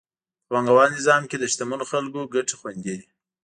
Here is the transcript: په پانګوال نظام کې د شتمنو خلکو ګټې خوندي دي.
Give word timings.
په 0.45 0.45
پانګوال 0.51 0.89
نظام 0.97 1.23
کې 1.29 1.37
د 1.39 1.43
شتمنو 1.51 1.85
خلکو 1.91 2.31
ګټې 2.35 2.55
خوندي 2.59 2.93
دي. 2.99 3.07